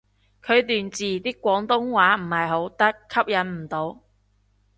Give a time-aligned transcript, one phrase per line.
[0.43, 3.99] 佢段字啲廣東話唔係好得，吸引唔到